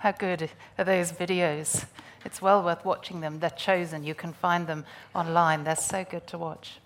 [0.00, 1.84] How good are those videos?
[2.24, 3.38] It's well worth watching them.
[3.38, 4.02] They're chosen.
[4.02, 5.64] You can find them online.
[5.64, 6.80] They're so good to watch.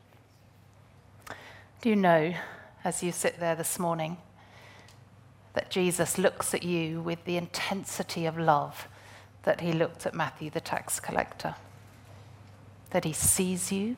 [1.81, 2.35] Do you know,
[2.83, 4.17] as you sit there this morning,
[5.53, 8.89] that Jesus looks at you with the intensity of love
[9.45, 11.55] that he looked at Matthew, the tax collector?
[12.91, 13.97] That he sees you,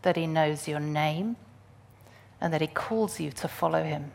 [0.00, 1.36] that he knows your name,
[2.40, 4.12] and that he calls you to follow him.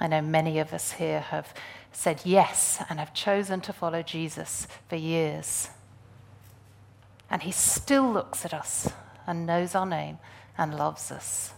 [0.00, 1.52] I know many of us here have
[1.92, 5.70] said yes and have chosen to follow Jesus for years.
[7.30, 8.90] And he still looks at us
[9.26, 10.18] and knows our name
[10.56, 11.52] and loves us.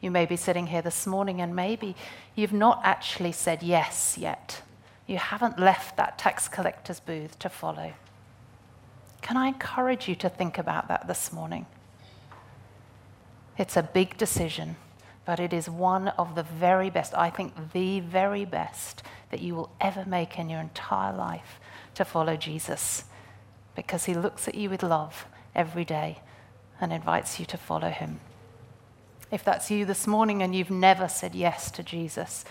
[0.00, 1.96] You may be sitting here this morning and maybe
[2.34, 4.62] you've not actually said yes yet.
[5.06, 7.94] You haven't left that tax collector's booth to follow.
[9.22, 11.64] Can I encourage you to think about that this morning?
[13.56, 14.76] It's a big decision
[15.24, 19.54] but it is one of the very best, I think the very best that you
[19.54, 21.58] will ever make in your entire life
[21.94, 23.04] to follow Jesus
[23.74, 26.20] because he looks at you with love every day
[26.80, 28.20] and invites you to follow him.
[29.30, 32.44] If that's you this morning and you've never said yes to Jesus,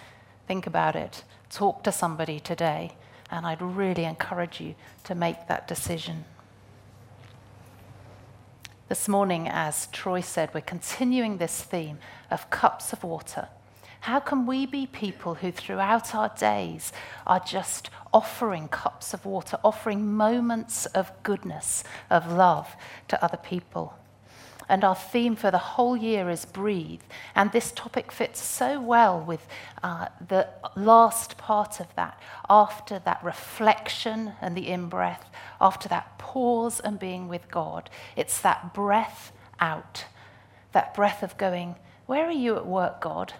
[0.47, 1.23] think about it.
[1.49, 2.95] Talk to somebody today,
[3.29, 6.25] and I'd really encourage you to make that decision.
[8.93, 11.97] This morning, as Troy said, we're continuing this theme
[12.29, 13.47] of cups of water.
[14.01, 16.93] How can we be people who, throughout our days,
[17.25, 22.75] are just offering cups of water, offering moments of goodness, of love
[23.07, 23.95] to other people?
[24.69, 27.01] And our theme for the whole year is breathe.
[27.35, 29.45] And this topic fits so well with
[29.83, 32.19] uh, the last part of that.
[32.49, 38.39] After that reflection and the in breath, after that pause and being with God, it's
[38.41, 40.05] that breath out,
[40.71, 41.75] that breath of going,
[42.05, 43.33] Where are you at work, God?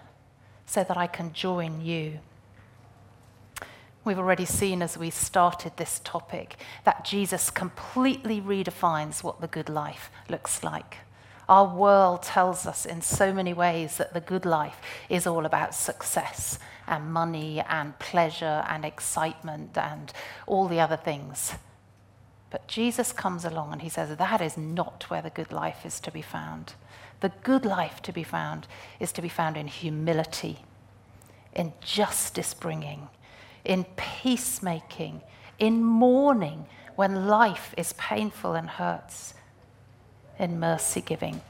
[0.66, 2.20] So that I can join you.
[4.04, 9.70] We've already seen as we started this topic that Jesus completely redefines what the good
[9.70, 10.98] life looks like.
[11.48, 15.74] Our world tells us in so many ways that the good life is all about
[15.74, 20.12] success and money and pleasure and excitement and
[20.46, 21.54] all the other things.
[22.50, 26.00] But Jesus comes along and he says that is not where the good life is
[26.00, 26.74] to be found.
[27.20, 28.66] The good life to be found
[29.00, 30.64] is to be found in humility,
[31.52, 33.08] in justice bringing,
[33.64, 35.22] in peacemaking,
[35.58, 36.66] in mourning
[36.96, 39.33] when life is painful and hurts
[40.38, 41.40] in mercy giving.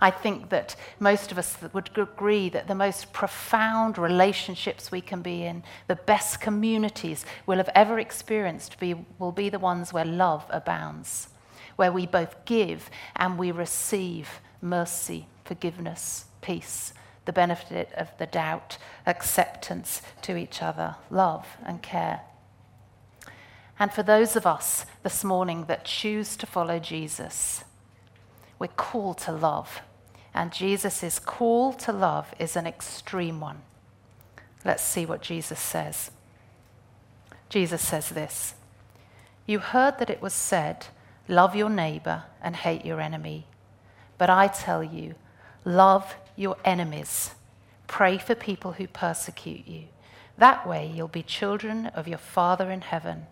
[0.00, 5.22] I think that most of us would agree that the most profound relationships we can
[5.22, 10.04] be in, the best communities we'll have ever experienced, be, will be the ones where
[10.04, 11.28] love abounds,
[11.76, 16.92] where we both give and we receive mercy, forgiveness, peace,
[17.24, 22.20] the benefit of the doubt, acceptance to each other, love and care.
[23.78, 27.64] And for those of us this morning that choose to follow Jesus,
[28.58, 29.80] we're called to love.
[30.34, 33.62] And Jesus' call to love is an extreme one.
[34.64, 36.10] Let's see what Jesus says.
[37.48, 38.54] Jesus says this
[39.46, 40.86] You heard that it was said,
[41.28, 43.46] Love your neighbor and hate your enemy.
[44.18, 45.14] But I tell you,
[45.64, 47.34] love your enemies.
[47.86, 49.84] Pray for people who persecute you.
[50.38, 53.26] That way you'll be children of your Father in heaven.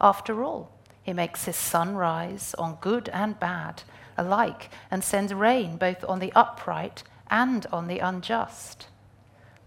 [0.00, 0.70] After all,
[1.02, 3.82] he makes his sun rise on good and bad
[4.18, 8.88] alike and sends rain both on the upright and on the unjust.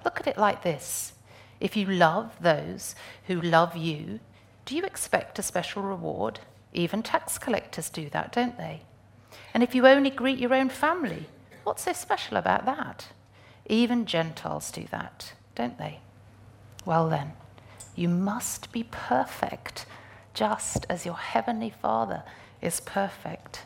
[0.03, 1.13] Look at it like this
[1.61, 2.95] if you love those
[3.27, 4.19] who love you,
[4.65, 6.39] do you expect a special reward?
[6.73, 8.81] Even tax collectors do that, don't they?
[9.53, 11.27] And if you only greet your own family,
[11.63, 13.07] what's so special about that?
[13.67, 15.99] Even Gentiles do that, don't they?
[16.83, 17.33] Well, then,
[17.95, 19.85] you must be perfect
[20.33, 22.23] just as your heavenly Father
[22.61, 23.63] is perfect.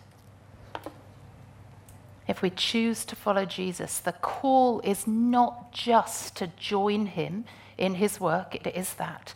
[2.27, 7.45] If we choose to follow Jesus, the call is not just to join him
[7.77, 9.33] in his work, it is that.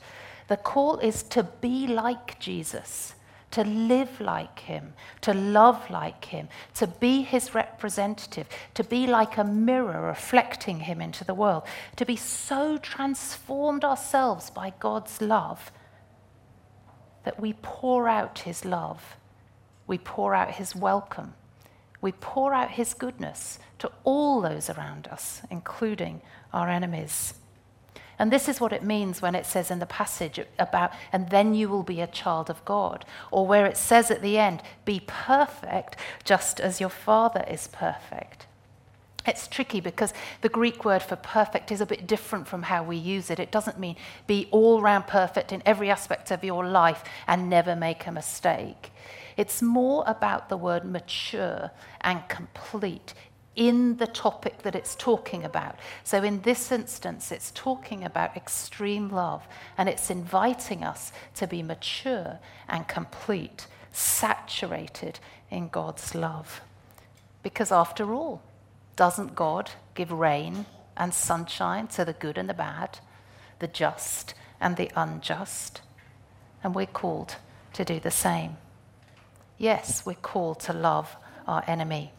[0.47, 3.13] The call is to be like Jesus,
[3.51, 9.37] to live like him, to love like him, to be his representative, to be like
[9.37, 11.63] a mirror reflecting him into the world,
[11.97, 15.71] to be so transformed ourselves by God's love
[17.23, 19.17] that we pour out his love,
[19.87, 21.33] we pour out his welcome,
[22.01, 26.21] we pour out his goodness to all those around us, including
[26.53, 27.33] our enemies.
[28.17, 31.53] And this is what it means when it says in the passage about, and then
[31.53, 35.01] you will be a child of God, or where it says at the end, be
[35.07, 35.95] perfect
[36.25, 38.45] just as your Father is perfect.
[39.25, 42.95] It's tricky because the Greek word for perfect is a bit different from how we
[42.95, 43.39] use it.
[43.39, 43.95] It doesn't mean
[44.27, 48.91] be all round perfect in every aspect of your life and never make a mistake.
[49.35, 51.71] It's more about the word mature
[52.01, 53.13] and complete
[53.55, 55.75] in the topic that it's talking about.
[56.03, 59.45] So, in this instance, it's talking about extreme love
[59.77, 62.39] and it's inviting us to be mature
[62.69, 65.19] and complete, saturated
[65.51, 66.61] in God's love.
[67.43, 68.41] Because, after all,
[68.99, 70.65] doesn't God give rain
[70.97, 72.99] and sunshine to the good and the bad,
[73.59, 75.79] the just and the unjust?
[76.61, 77.37] And we're called
[77.75, 78.57] to do the same.
[79.57, 81.15] Yes, we're called to love
[81.47, 82.11] our enemy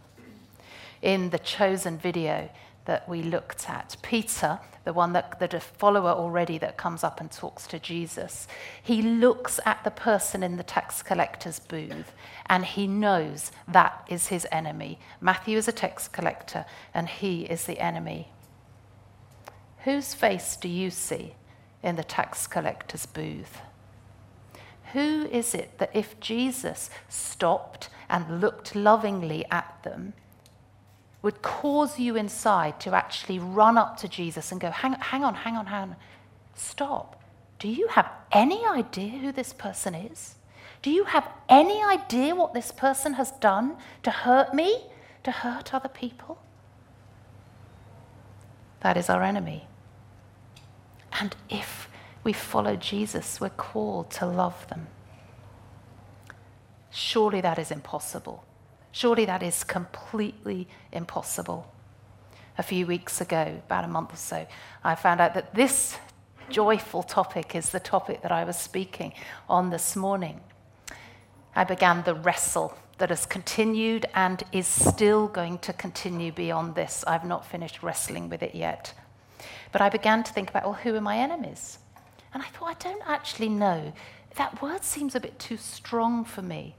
[1.03, 2.49] in the chosen video
[2.85, 3.97] that we looked at.
[4.03, 8.49] Peter, the one that, a follower already that comes up and talks to Jesus,
[8.83, 12.13] he looks at the person in the tax collector's booth
[12.47, 14.99] and he knows that is his enemy.
[15.21, 18.33] Matthew is a tax collector and he is the enemy.
[19.85, 21.35] Whose face do you see
[21.83, 23.61] in the tax collector's booth?
[24.93, 30.15] Who is it that if Jesus stopped and looked lovingly at them,
[31.23, 35.35] would cause you inside to actually run up to Jesus and go, hang, hang on,
[35.35, 35.97] hang on, hang on.
[36.55, 37.23] Stop.
[37.59, 40.37] Do you have any idea who this person is?
[40.83, 44.87] Do you have any idea what this person has done to hurt me,
[45.25, 46.41] to hurt other people?
[48.81, 49.67] That is our enemy.
[51.13, 51.89] And if
[52.25, 54.87] we follow Jesus, we're called to love them.
[56.91, 58.45] Surely that is impossible.
[58.93, 61.73] Surely that is completely impossible.
[62.59, 64.47] A few weeks ago, about a month or so,
[64.85, 65.97] I found out that this
[66.51, 69.13] joyful topic is the topic that I was speaking
[69.49, 70.41] on this morning.
[71.55, 77.03] I began the wrestle that has continued and is still going to continue beyond this.
[77.07, 78.93] I've not finished wrestling with it yet.
[79.73, 81.79] But I began to think about, well, who are my enemies?
[82.35, 83.93] And I thought, I don't actually know.
[84.37, 86.77] That word seems a bit too strong for me.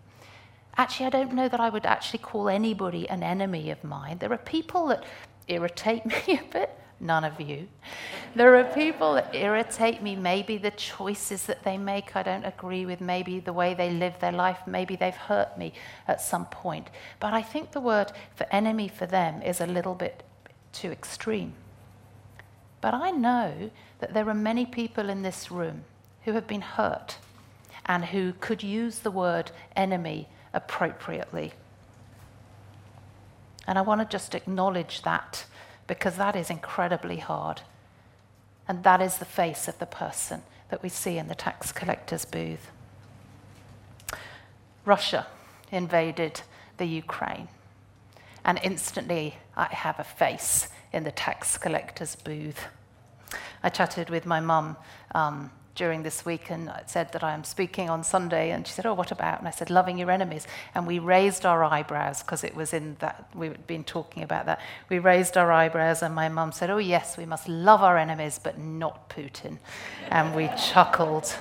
[0.78, 4.18] Actually, I don't know that I would actually call anybody an enemy of mine.
[4.20, 5.04] There are people that
[5.48, 6.70] irritate me a bit,
[7.00, 7.68] none of you.
[8.36, 12.86] There are people that irritate me, maybe the choices that they make I don't agree
[12.86, 15.74] with, maybe the way they live their life, maybe they've hurt me
[16.08, 16.90] at some point.
[17.20, 20.24] But I think the word for enemy for them is a little bit
[20.72, 21.54] too extreme.
[22.80, 23.70] But I know
[24.00, 25.84] that there are many people in this room
[26.24, 27.18] who have been hurt
[27.86, 31.54] and who could use the word enemy appropriately.
[33.68, 35.46] And I want to just acknowledge that
[35.88, 37.62] because that is incredibly hard.
[38.68, 42.26] And that is the face of the person that we see in the tax collector's
[42.26, 42.72] booth.
[44.86, 45.28] Russia
[45.72, 46.42] invaded
[46.78, 47.48] the Ukraine.
[48.44, 52.66] And instantly, I have a face in the tax collector's booth.
[53.64, 54.78] I chatted with my mum
[55.14, 58.52] um, during this week and said that I am speaking on Sunday.
[58.52, 59.40] And she said, Oh, what about?
[59.40, 60.48] And I said, Loving your enemies.
[60.76, 64.60] And we raised our eyebrows because it was in that, we'd been talking about that.
[64.90, 68.40] We raised our eyebrows, and my mum said, Oh, yes, we must love our enemies,
[68.42, 69.58] but not Putin.
[70.10, 71.36] And we chuckled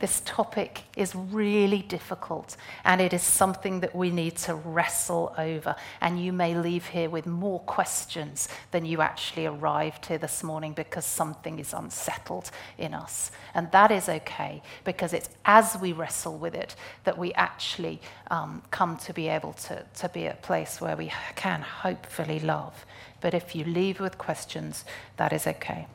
[0.00, 5.76] this topic is really difficult and it is something that we need to wrestle over.
[6.00, 10.72] And you may leave here with more questions than you actually arrived here this morning
[10.72, 13.30] because something is unsettled in us.
[13.54, 18.62] And that is okay because it's as we wrestle with it that we actually um,
[18.70, 22.84] come to be able to, to be a place where we can hopefully love.
[23.20, 24.84] But if you leave with questions,
[25.16, 25.86] that is okay.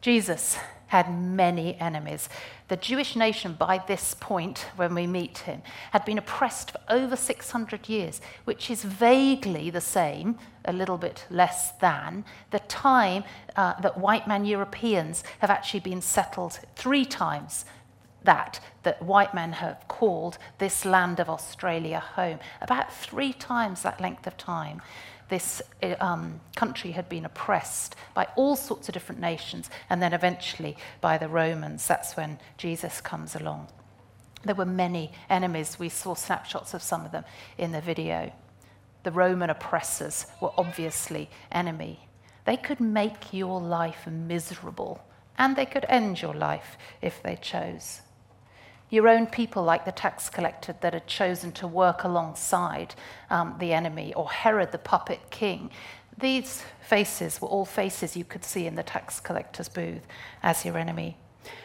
[0.00, 0.58] Jesus
[0.92, 2.28] had many enemies.
[2.68, 7.16] The Jewish nation, by this point, when we meet him, had been oppressed for over
[7.16, 13.24] 600 years, which is vaguely the same, a little bit less than, the time
[13.56, 17.64] uh, that white man Europeans have actually been settled three times
[18.24, 22.38] that that white men have called this land of Australia home.
[22.60, 24.82] About three times that length of time
[25.32, 25.62] this
[25.98, 31.16] um, country had been oppressed by all sorts of different nations, and then eventually by
[31.16, 31.86] the Romans.
[31.86, 33.68] That's when Jesus comes along.
[34.44, 35.78] There were many enemies.
[35.78, 37.24] We saw snapshots of some of them
[37.56, 38.30] in the video.
[39.04, 42.00] The Roman oppressors were obviously enemy.
[42.44, 45.02] They could make your life miserable,
[45.38, 48.02] and they could end your life if they chose
[48.92, 52.94] your own people, like the tax collector that had chosen to work alongside
[53.30, 55.70] um, the enemy, or Herod the puppet king.
[56.18, 60.06] These faces were all faces you could see in the tax collector's booth
[60.42, 61.16] as your enemy.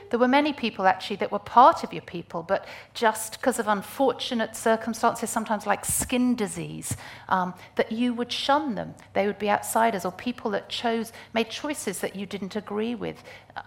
[0.09, 3.67] There were many people actually that were part of your people, but just because of
[3.67, 6.95] unfortunate circumstances, sometimes like skin disease,
[7.29, 8.95] um, that you would shun them.
[9.13, 13.23] They would be outsiders, or people that chose, made choices that you didn't agree with.
[13.55, 13.61] Uh,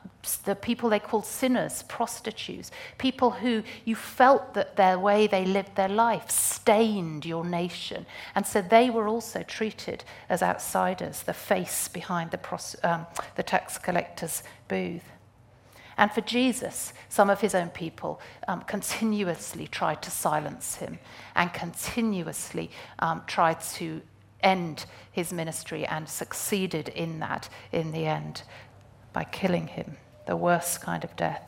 [0.45, 5.75] the people they called sinners, prostitutes, people who you felt that their way they lived
[5.77, 8.07] their life stained your nation.
[8.35, 13.07] And so they were also treated as outsiders, the face behind the, pros- um,
[13.37, 15.05] the tax collector's booth.
[16.01, 20.99] And for Jesus, some of his own people um, continuously tried to silence him
[21.37, 24.01] and continuously um, tried to
[24.43, 28.45] end his ministry and succeeded in that in the end
[29.13, 31.43] by killing him, the worst kind of death.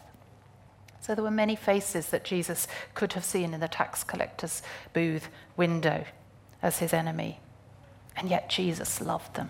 [1.01, 5.31] So there were many faces that Jesus could have seen in the tax collector's booth
[5.57, 6.05] window
[6.61, 7.41] as his enemy.
[8.19, 9.49] And yet Jesus loved them.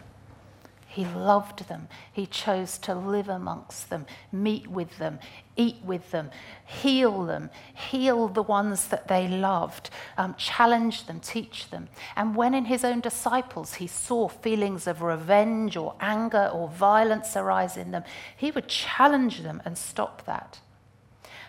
[0.92, 1.88] He loved them.
[2.12, 5.20] He chose to live amongst them, meet with them,
[5.56, 6.30] eat with them,
[6.66, 11.88] heal them, heal the ones that they loved, um, challenge them, teach them.
[12.14, 17.38] And when in his own disciples he saw feelings of revenge or anger or violence
[17.38, 18.04] arise in them,
[18.36, 20.60] he would challenge them and stop that.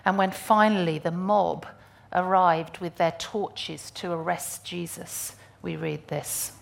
[0.05, 1.65] And when finally the mob
[2.13, 6.53] arrived with their torches to arrest Jesus, we read this.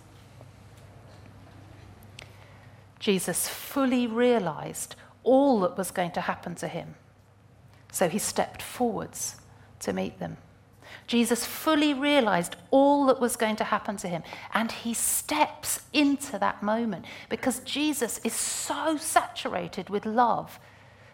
[3.01, 6.93] Jesus fully realized all that was going to happen to him.
[7.91, 9.37] So he stepped forwards
[9.79, 10.37] to meet them.
[11.07, 14.21] Jesus fully realized all that was going to happen to him,
[14.53, 20.59] and he steps into that moment because Jesus is so saturated with love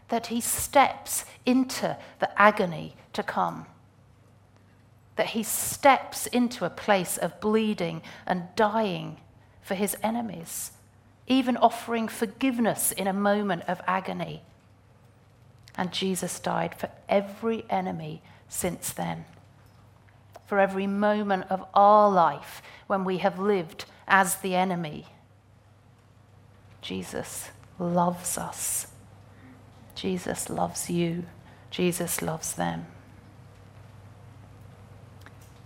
[0.09, 3.65] that he steps into the agony to come.
[5.15, 9.21] That he steps into a place of bleeding and dying
[9.61, 10.71] for his enemies
[11.27, 14.41] even offering forgiveness in a moment of agony.
[15.75, 19.25] And Jesus died for every enemy since then.
[20.47, 25.05] For every moment of our life when we have lived as the enemy.
[26.81, 28.87] Jesus loves us.
[29.93, 31.25] Jesus loves you.
[31.69, 32.85] Jesus loves them.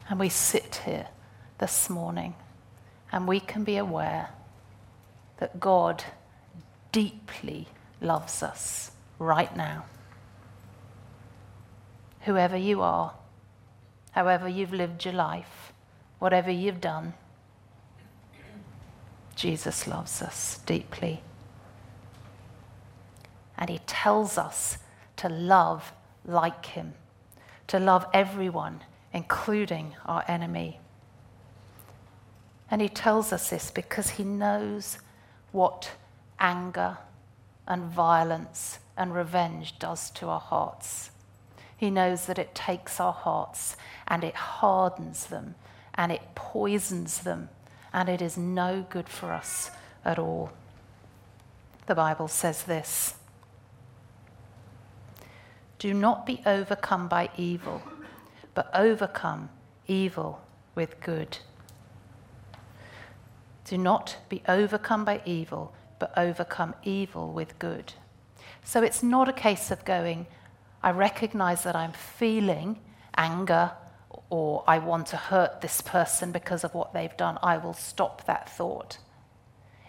[0.09, 1.07] And we sit here
[1.59, 2.33] this morning
[3.11, 4.29] and we can be aware
[5.41, 6.03] that God
[6.91, 7.67] deeply
[7.99, 9.85] loves us right now.
[12.21, 13.15] Whoever you are,
[14.11, 15.73] however you've lived your life,
[16.19, 17.15] whatever you've done,
[19.35, 21.23] Jesus loves us deeply.
[23.57, 24.77] And he tells us
[25.17, 25.91] to love
[26.23, 26.93] like him,
[27.65, 28.81] to love everyone,
[29.11, 30.79] including our enemy.
[32.69, 34.99] And he tells us this because he knows
[35.51, 35.91] what
[36.39, 36.97] anger
[37.67, 41.11] and violence and revenge does to our hearts.
[41.77, 43.75] He knows that it takes our hearts
[44.07, 45.55] and it hardens them
[45.95, 47.49] and it poisons them
[47.93, 49.71] and it is no good for us
[50.05, 50.51] at all.
[51.87, 53.15] The Bible says this
[55.79, 57.81] Do not be overcome by evil,
[58.53, 59.49] but overcome
[59.87, 60.41] evil
[60.75, 61.39] with good.
[63.65, 67.93] Do not be overcome by evil, but overcome evil with good.
[68.63, 70.27] So it's not a case of going,
[70.83, 72.79] I recognize that I'm feeling
[73.15, 73.71] anger
[74.29, 77.37] or I want to hurt this person because of what they've done.
[77.43, 78.97] I will stop that thought.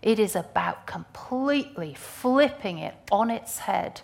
[0.02, 4.02] It is about completely flipping it on its head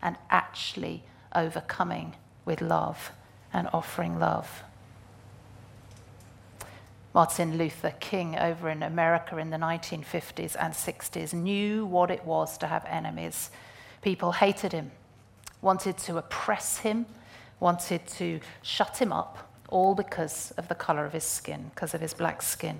[0.00, 1.04] and actually
[1.34, 3.12] overcoming with love
[3.52, 4.62] and offering love.
[7.12, 12.56] Martin Luther King over in America in the 1950s and 60s knew what it was
[12.58, 13.50] to have enemies.
[14.00, 14.92] People hated him,
[15.60, 17.06] wanted to oppress him,
[17.58, 22.00] wanted to shut him up, all because of the color of his skin, because of
[22.00, 22.78] his black skin.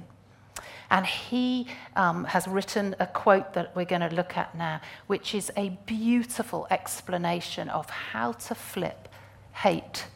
[0.91, 5.35] And he um, has written a quote that we're going to look at now, which
[5.35, 9.09] is a beautiful explanation of how to flip
[9.53, 10.07] hate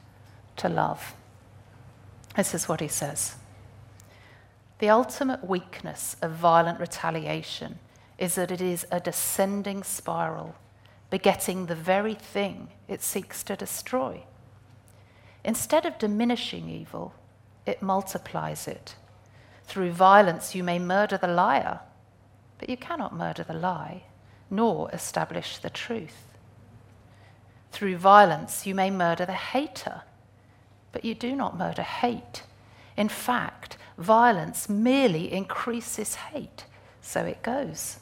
[0.57, 1.15] to love.
[2.37, 3.37] This is what he says.
[4.79, 7.79] The ultimate weakness of violent retaliation
[8.19, 10.57] is that it is a descending spiral,
[11.11, 14.25] begetting the very thing it seeks to destroy.
[15.45, 17.15] Instead of diminishing evil,
[17.67, 18.97] it multiplies it.
[19.65, 21.81] Through violence, you may murder the liar,
[22.59, 24.05] but you cannot murder the lie,
[24.51, 26.25] nor establish the truth.
[27.73, 30.03] Through violence, you may murder the hater,
[30.93, 32.45] but you do not murder hate.
[32.97, 36.65] In fact, violence merely increases hate.
[37.01, 37.99] So it goes.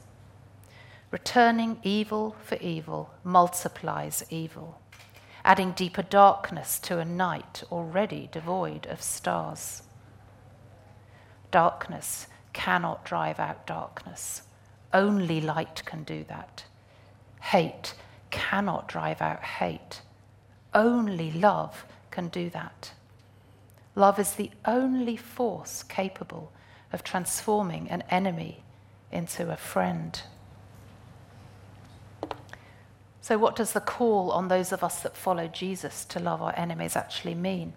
[1.10, 4.80] Returning evil for evil multiplies evil,
[5.44, 9.82] adding deeper darkness to a night already devoid of stars.
[11.50, 14.42] Darkness cannot drive out darkness.
[14.94, 16.64] Only light can do that.
[17.40, 17.94] Hate
[18.30, 20.00] cannot drive out hate.
[20.72, 22.92] Only love can do that.
[23.94, 26.52] Love is the only force capable
[26.92, 28.62] of transforming an enemy
[29.10, 30.22] into a friend.
[33.20, 36.54] So, what does the call on those of us that follow Jesus to love our
[36.56, 37.74] enemies actually mean?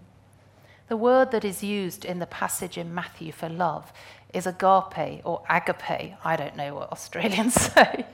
[0.88, 3.92] The word that is used in the passage in Matthew for love
[4.34, 6.16] is agape or agape.
[6.24, 8.06] I don't know what Australians say.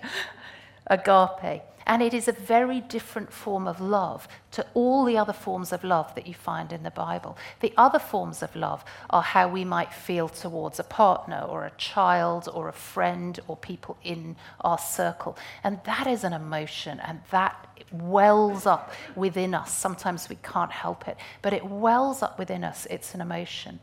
[0.87, 1.61] agape.
[1.85, 5.83] And it is a very different form of love to all the other forms of
[5.83, 7.37] love that you find in the Bible.
[7.59, 11.71] The other forms of love are how we might feel towards a partner or a
[11.77, 15.37] child or a friend or people in our circle.
[15.63, 19.71] And that is an emotion and that wells up within us.
[19.73, 22.87] Sometimes we can't help it, but it wells up within us.
[22.89, 23.79] It's an emotion.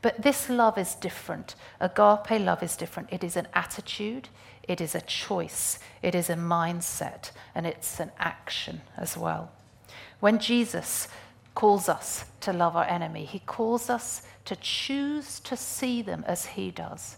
[0.00, 1.54] But this love is different.
[1.80, 3.12] Agape love is different.
[3.12, 4.28] It is an attitude,
[4.68, 9.50] it is a choice, it is a mindset, and it's an action as well.
[10.20, 11.08] When Jesus
[11.54, 16.46] calls us to love our enemy, he calls us to choose to see them as
[16.46, 17.16] he does,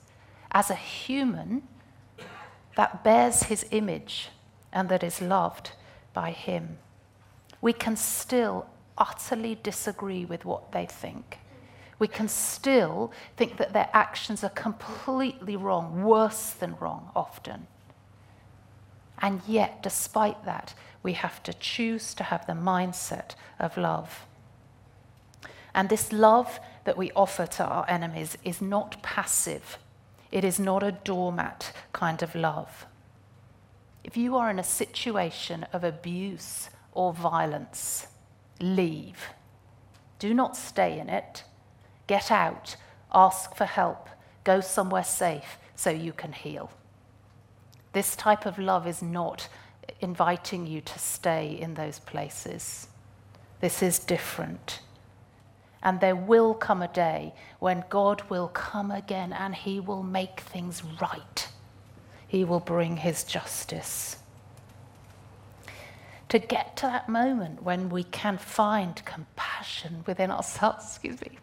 [0.53, 1.63] as a human
[2.77, 4.31] that bears his image
[4.73, 5.73] and that is loved
[6.15, 6.79] by him.
[7.61, 8.67] We can still
[8.97, 11.40] utterly disagree with what they think
[12.01, 17.69] we can still think that their actions are completely wrong, worse than wrong often.
[19.19, 24.27] And yet, despite that, we have to choose to have the mindset of love.
[25.75, 29.79] And this love that we offer to our enemies is not passive,
[30.33, 32.87] it is not a doormat kind of love.
[34.03, 38.07] If you are in a situation of abuse or violence,
[38.59, 39.27] leave.
[40.19, 41.45] Do not stay in it.
[42.11, 42.75] Get out,
[43.15, 44.09] ask for help,
[44.43, 46.73] go somewhere safe so you can heal.
[47.93, 49.47] This type of love is not
[50.01, 52.89] inviting you to stay in those places.
[53.61, 54.81] This is different.
[55.85, 60.41] And there will come a day when God will come again and he will make
[60.41, 61.49] things right.
[62.27, 64.17] He will bring his justice.
[66.29, 71.39] To get to that moment when we can find compassion within ourselves, excuse me,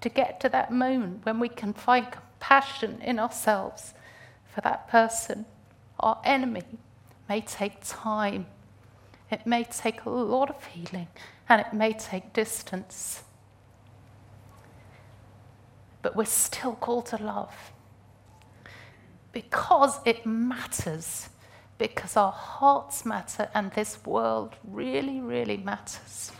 [0.00, 3.94] to get to that moment when we can find compassion in ourselves
[4.54, 5.44] for that person,
[6.00, 6.62] our enemy,
[7.28, 8.46] may take time.
[9.30, 11.08] It may take a lot of healing
[11.48, 13.22] and it may take distance.
[16.00, 17.54] But we're still called to love
[19.32, 21.28] because it matters,
[21.76, 26.32] because our hearts matter and this world really, really matters.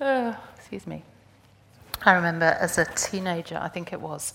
[0.00, 1.02] Oh, excuse me.
[2.04, 4.34] I remember as a teenager, I think it was,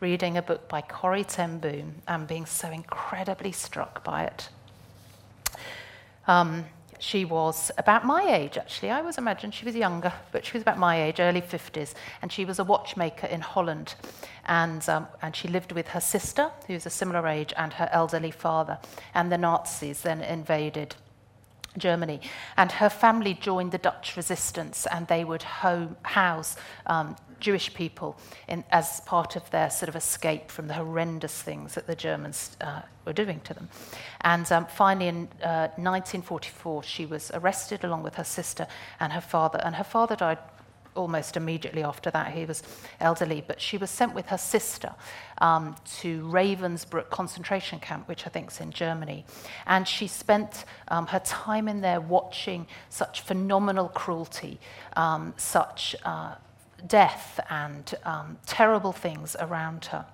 [0.00, 4.48] reading a book by Corrie ten Boom and being so incredibly struck by it.
[6.26, 6.66] Um,
[6.98, 8.90] she was about my age, actually.
[8.90, 11.94] I always imagined she was younger, but she was about my age, early 50s.
[12.22, 13.94] And she was a watchmaker in Holland.
[14.46, 17.88] And, um, and she lived with her sister, who was a similar age, and her
[17.92, 18.78] elderly father.
[19.14, 20.96] And the Nazis then invaded
[21.78, 22.20] Germany.
[22.56, 28.16] And her family joined the Dutch resistance and they would home, house um, Jewish people
[28.48, 32.56] in, as part of their sort of escape from the horrendous things that the Germans
[32.60, 33.68] uh, were doing to them.
[34.22, 38.66] And um, finally, in uh, 1944, she was arrested along with her sister
[38.98, 39.60] and her father.
[39.62, 40.38] And her father died
[40.98, 42.32] almost immediately after that.
[42.32, 42.62] He was
[43.00, 44.94] elderly, but she was sent with her sister
[45.38, 49.24] um, to Ravensbrück concentration camp, which I think is in Germany.
[49.66, 54.58] And she spent um, her time in there watching such phenomenal cruelty,
[54.96, 56.34] um, such uh,
[56.86, 60.04] death, and um, terrible things around her.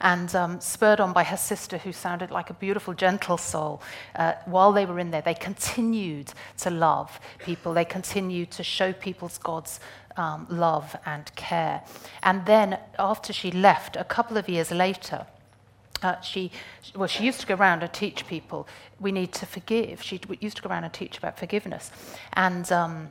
[0.00, 3.82] And um, spurred on by her sister, who sounded like a beautiful, gentle soul,
[4.16, 7.74] uh, while they were in there, they continued to love people.
[7.74, 9.80] They continued to show people's God's
[10.16, 11.82] um, love and care.
[12.22, 15.26] And then, after she left, a couple of years later,
[16.02, 16.50] uh, she,
[16.94, 18.66] well, she used to go around and teach people
[18.98, 20.02] we need to forgive.
[20.02, 21.90] She used to go around and teach about forgiveness.
[22.34, 23.10] And um,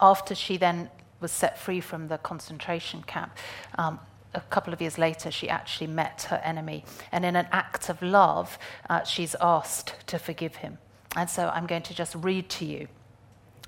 [0.00, 3.32] after she then was set free from the concentration camp,
[3.76, 3.98] um,
[4.38, 6.84] a couple of years later, she actually met her enemy.
[7.12, 10.78] And in an act of love, uh, she's asked to forgive him.
[11.16, 12.88] And so I'm going to just read to you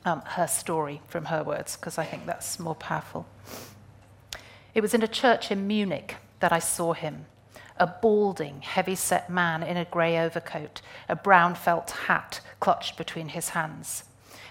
[0.05, 3.27] um, her story from her words, because I think that's more powerful.
[4.75, 7.27] It was in a church in Munich that I saw him
[7.81, 13.29] a balding, heavy set man in a grey overcoat, a brown felt hat clutched between
[13.29, 14.05] his hands.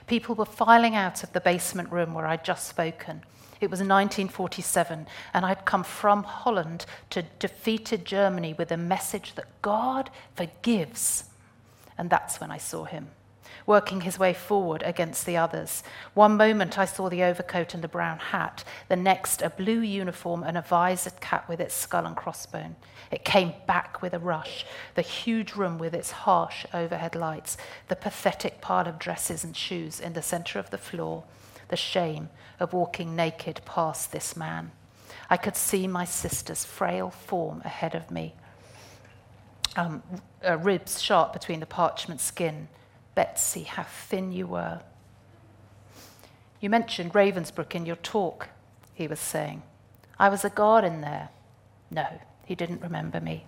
[0.07, 3.23] People were filing out of the basement room where I'd just spoken.
[3.61, 9.61] It was 1947, and I'd come from Holland to defeated Germany with a message that
[9.61, 11.25] God forgives.
[11.97, 13.09] And that's when I saw him
[13.69, 15.83] working his way forward against the others.
[16.15, 20.41] One moment I saw the overcoat and the brown hat, the next a blue uniform
[20.41, 22.73] and a visored cap with its skull and crossbone.
[23.11, 27.57] It came back with a rush, the huge room with its harsh overhead lights,
[27.89, 31.23] the pathetic pile of dresses and shoes in the center of the floor,
[31.69, 32.29] the shame
[32.59, 34.71] of walking naked past this man.
[35.29, 38.33] I could see my sister's frail form ahead of me,
[39.75, 40.03] um,
[40.45, 42.67] uh, ribs sharp between the parchment skin,
[43.15, 44.81] Betsie, how thin you were.
[46.59, 48.49] You mentioned Ravensbrück in your talk,
[48.93, 49.61] he was saying.
[50.17, 51.29] I was a guard in there.
[51.89, 52.05] No,
[52.45, 53.45] he didn't remember me.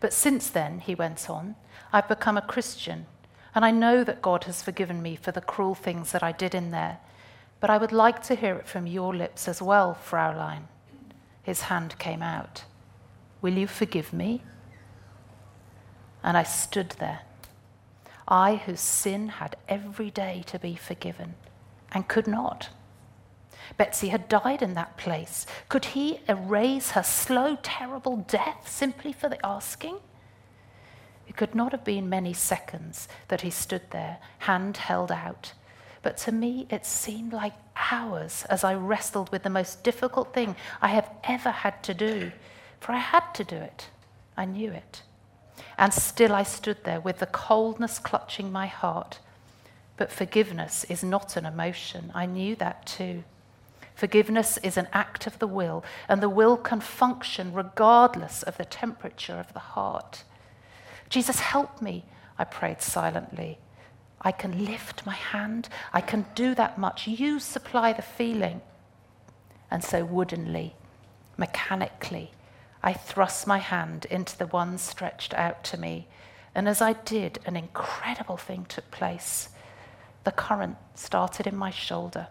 [0.00, 1.56] But since then, he went on,
[1.92, 3.06] I've become a Christian,
[3.54, 6.54] and I know that God has forgiven me for the cruel things that I did
[6.54, 6.98] in there.
[7.60, 10.68] But I would like to hear it from your lips as well, Fraulein.
[11.42, 12.64] His hand came out.
[13.40, 14.42] Will you forgive me?
[16.22, 17.20] And I stood there
[18.28, 21.34] I, whose sin had every day to be forgiven,
[21.92, 22.68] and could not.
[23.78, 25.46] Betsie had died in that place.
[25.68, 29.96] Could he erase her slow, terrible death simply for the asking?
[31.26, 35.54] It could not have been many seconds that he stood there, hand held out.
[36.08, 37.52] But to me, it seemed like
[37.92, 42.32] hours as I wrestled with the most difficult thing I have ever had to do.
[42.80, 43.88] For I had to do it.
[44.34, 45.02] I knew it.
[45.76, 49.18] And still I stood there with the coldness clutching my heart.
[49.98, 52.10] But forgiveness is not an emotion.
[52.14, 53.24] I knew that too.
[53.94, 58.64] Forgiveness is an act of the will, and the will can function regardless of the
[58.64, 60.24] temperature of the heart.
[61.10, 62.06] Jesus, help me,
[62.38, 63.58] I prayed silently.
[64.20, 65.68] I can lift my hand.
[65.92, 67.06] I can do that much.
[67.06, 68.60] You supply the feeling.
[69.70, 70.74] And so, woodenly,
[71.36, 72.32] mechanically,
[72.82, 76.08] I thrust my hand into the one stretched out to me,
[76.54, 79.48] and as I did, an incredible thing took place.
[80.24, 82.28] The current started in my shoulder,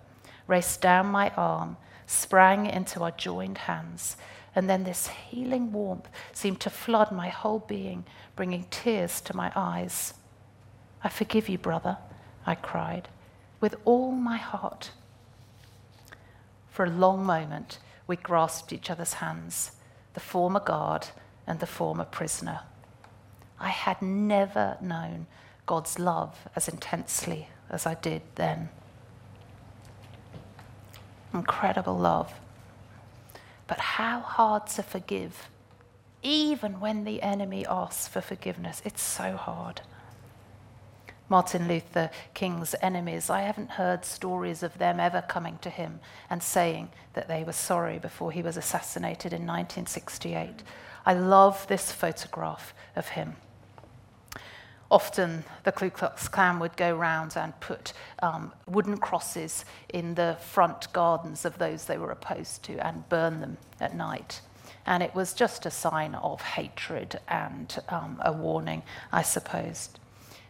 [0.47, 4.17] raced down my arm, sprang into our joined hands,
[4.55, 9.51] and then this healing warmth seemed to flood my whole being, bringing tears to my
[9.55, 10.13] eyes.
[11.03, 11.97] I forgive you, brother,
[12.45, 13.09] I cried,
[13.59, 14.91] with all my heart.
[16.69, 19.71] For a long moment, we grasped each other's hands
[20.13, 21.07] the former guard
[21.45, 22.61] and the former prisoner.
[23.59, 25.27] I had never known
[25.67, 28.69] God's love as intensely as I did then.
[31.33, 32.33] Incredible love.
[33.67, 35.49] But how hard to forgive,
[36.23, 38.81] even when the enemy asks for forgiveness.
[38.85, 39.81] It's so hard.
[41.29, 46.41] Martin Luther King's enemies, I haven't heard stories of them ever coming to him and
[46.41, 50.63] saying that they were sorry before he was assassinated in 1968.
[51.05, 53.35] I love this photograph of him.
[54.89, 60.37] Often the Ku Klux Klan would go round and put um, wooden crosses in the
[60.39, 64.39] front gardens of those they were opposed to and burn them at night.
[64.85, 69.89] And it was just a sign of hatred and um, a warning, I suppose.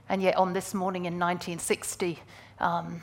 [0.09, 2.19] And yet, on this morning in 1960,
[2.59, 3.01] um,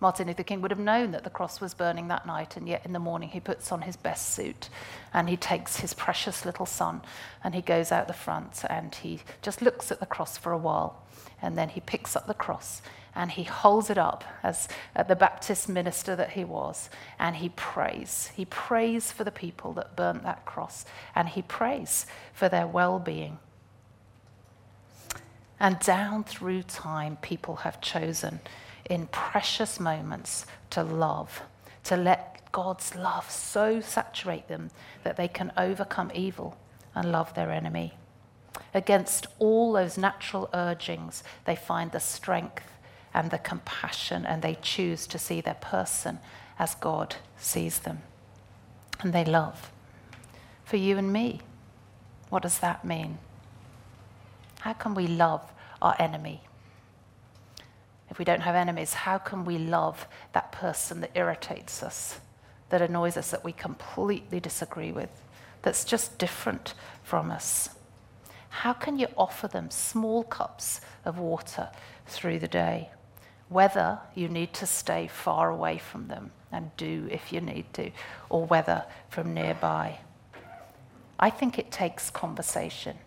[0.00, 2.84] Martin Luther King would have known that the cross was burning that night, and yet
[2.84, 4.68] in the morning he puts on his best suit
[5.12, 7.02] and he takes his precious little son
[7.42, 10.58] and he goes out the front and he just looks at the cross for a
[10.58, 11.02] while
[11.42, 12.80] and then he picks up the cross
[13.16, 14.68] and he holds it up as
[15.08, 18.30] the Baptist minister that he was and he prays.
[18.36, 20.84] He prays for the people that burnt that cross
[21.16, 23.38] and he prays for their well being.
[25.60, 28.40] And down through time, people have chosen
[28.88, 31.42] in precious moments to love,
[31.84, 34.70] to let God's love so saturate them
[35.04, 36.56] that they can overcome evil
[36.94, 37.94] and love their enemy.
[38.74, 42.64] Against all those natural urgings, they find the strength
[43.14, 46.18] and the compassion, and they choose to see their person
[46.58, 48.02] as God sees them.
[49.00, 49.70] And they love.
[50.64, 51.40] For you and me,
[52.28, 53.18] what does that mean?
[54.68, 55.50] How can we love
[55.80, 56.42] our enemy?
[58.10, 62.20] If we don't have enemies, how can we love that person that irritates us,
[62.68, 65.08] that annoys us, that we completely disagree with,
[65.62, 67.70] that's just different from us?
[68.50, 71.70] How can you offer them small cups of water
[72.06, 72.90] through the day?
[73.48, 77.90] whether you need to stay far away from them and do if you need to,
[78.28, 79.98] or whether from nearby.
[81.18, 82.98] I think it takes conversation.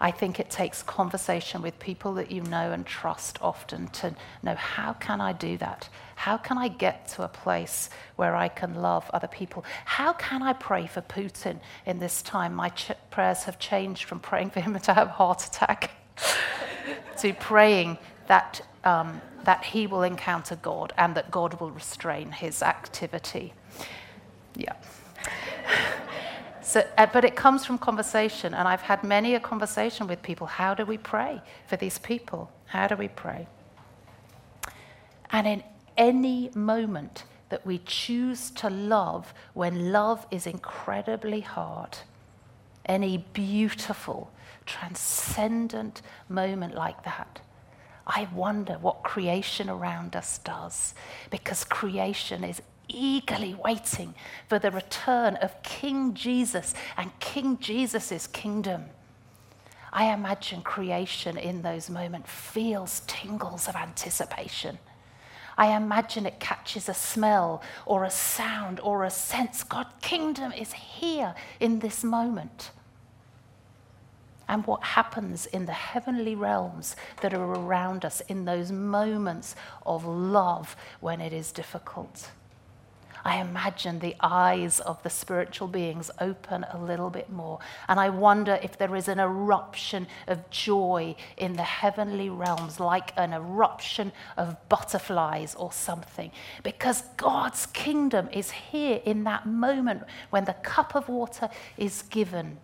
[0.00, 4.54] I think it takes conversation with people that you know and trust often to know
[4.54, 5.90] how can I do that?
[6.16, 9.64] How can I get to a place where I can love other people?
[9.84, 12.54] How can I pray for Putin in this time?
[12.54, 15.90] My ch- prayers have changed from praying for him to have a heart attack
[17.18, 22.62] to praying that, um, that he will encounter God and that God will restrain his
[22.62, 23.52] activity.
[24.56, 24.74] Yeah.
[26.70, 30.46] So, uh, but it comes from conversation, and I've had many a conversation with people.
[30.46, 32.48] How do we pray for these people?
[32.66, 33.48] How do we pray?
[35.32, 35.64] And in
[35.96, 41.98] any moment that we choose to love when love is incredibly hard,
[42.86, 44.30] any beautiful,
[44.64, 47.40] transcendent moment like that,
[48.06, 50.94] I wonder what creation around us does
[51.30, 54.14] because creation is eagerly waiting
[54.48, 58.86] for the return of King Jesus and King Jesus' kingdom.
[59.92, 64.78] I imagine creation in those moments feels tingles of anticipation.
[65.58, 69.62] I imagine it catches a smell or a sound or a sense.
[69.62, 72.70] God's kingdom is here in this moment.
[74.48, 80.04] And what happens in the heavenly realms that are around us in those moments of
[80.04, 82.30] love when it is difficult.
[83.24, 87.58] I imagine the eyes of the spiritual beings open a little bit more.
[87.88, 93.12] And I wonder if there is an eruption of joy in the heavenly realms, like
[93.16, 96.30] an eruption of butterflies or something.
[96.62, 102.58] Because God's kingdom is here in that moment when the cup of water is given,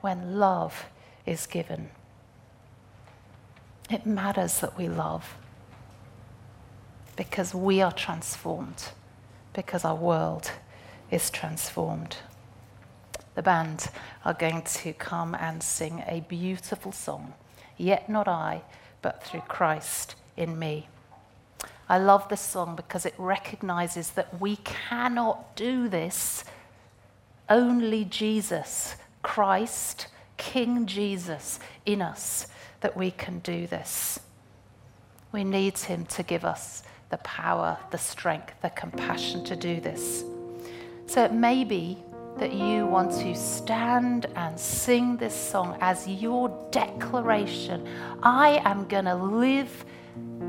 [0.00, 0.86] when love
[1.24, 1.90] is given.
[3.90, 5.36] It matters that we love
[7.16, 8.90] because we are transformed
[9.54, 10.50] because our world
[11.10, 12.18] is transformed.
[13.34, 13.88] The band
[14.24, 17.32] are going to come and sing a beautiful song,
[17.76, 18.62] Yet Not I,
[19.02, 20.88] but Through Christ in Me.
[21.88, 26.44] I love this song because it recognizes that we cannot do this.
[27.48, 32.46] Only Jesus, Christ, King Jesus in us,
[32.80, 34.20] that we can do this.
[35.32, 40.24] We need him to give us the power, the strength, the compassion to do this.
[41.06, 41.98] So it may be
[42.38, 47.86] that you want to stand and sing this song as your declaration
[48.22, 49.84] I am going to live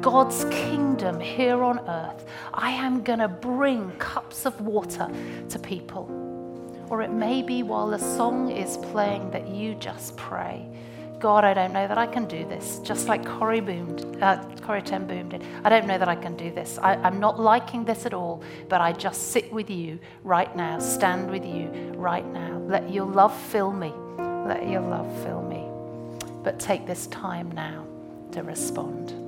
[0.01, 2.25] God's kingdom here on earth.
[2.53, 5.09] I am going to bring cups of water
[5.49, 6.09] to people.
[6.89, 10.67] Or it may be while the song is playing that you just pray.
[11.19, 12.79] God, I don't know that I can do this.
[12.79, 15.43] Just like Corrie, boomed, uh, Corrie ten Boom did.
[15.63, 16.77] I don't know that I can do this.
[16.77, 20.79] I, I'm not liking this at all, but I just sit with you right now,
[20.79, 22.59] stand with you right now.
[22.67, 23.93] Let your love fill me.
[24.19, 25.65] Let your love fill me.
[26.43, 27.85] But take this time now
[28.31, 29.24] to respond.